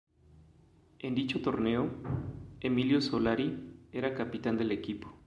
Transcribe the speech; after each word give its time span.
En 0.97 1.13
dicho 1.13 1.43
torneo, 1.43 1.91
Emilio 2.59 3.01
Solari, 3.01 3.77
era 3.91 4.15
capitán 4.15 4.57
del 4.57 4.71
equipo. 4.71 5.15